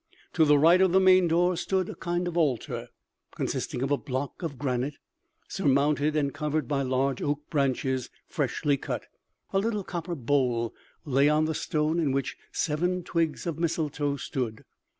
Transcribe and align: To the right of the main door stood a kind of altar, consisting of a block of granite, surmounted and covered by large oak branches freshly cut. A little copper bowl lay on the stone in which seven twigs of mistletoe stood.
To 0.33 0.45
the 0.45 0.57
right 0.57 0.81
of 0.81 0.93
the 0.93 0.99
main 0.99 1.27
door 1.27 1.55
stood 1.55 1.87
a 1.87 1.93
kind 1.93 2.27
of 2.27 2.35
altar, 2.35 2.87
consisting 3.35 3.83
of 3.83 3.91
a 3.91 3.97
block 3.99 4.41
of 4.41 4.57
granite, 4.57 4.95
surmounted 5.47 6.15
and 6.15 6.33
covered 6.33 6.67
by 6.67 6.81
large 6.81 7.21
oak 7.21 7.47
branches 7.51 8.09
freshly 8.25 8.77
cut. 8.77 9.05
A 9.53 9.59
little 9.59 9.83
copper 9.83 10.15
bowl 10.15 10.73
lay 11.05 11.29
on 11.29 11.45
the 11.45 11.53
stone 11.53 11.99
in 11.99 12.11
which 12.13 12.35
seven 12.51 13.03
twigs 13.03 13.45
of 13.45 13.59
mistletoe 13.59 14.15
stood. 14.15 14.65